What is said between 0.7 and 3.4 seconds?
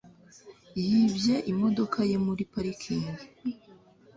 Yibye imodoka ye muri parikingi